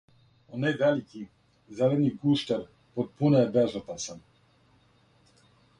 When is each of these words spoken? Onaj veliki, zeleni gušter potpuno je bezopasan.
Onaj 0.59 0.71
veliki, 0.79 1.21
zeleni 1.81 2.09
gušter 2.23 2.65
potpuno 2.97 3.43
je 3.45 3.53
bezopasan. 3.59 4.29